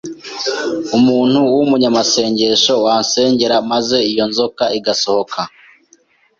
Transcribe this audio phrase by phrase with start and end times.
[0.97, 5.39] umuntu w’umunyamasengesho wansengera maze iyo nzoka igasohoka,